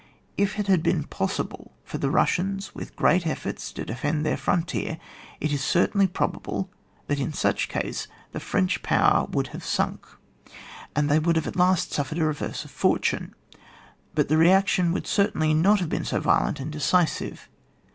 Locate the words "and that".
10.95-11.13